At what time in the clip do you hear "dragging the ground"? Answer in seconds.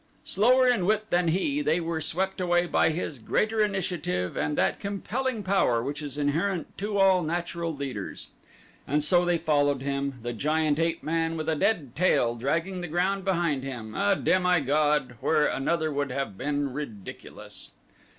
12.33-13.23